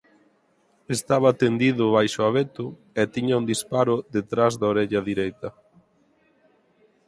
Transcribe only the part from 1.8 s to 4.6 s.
baixo o abeto e tiña un disparo detrás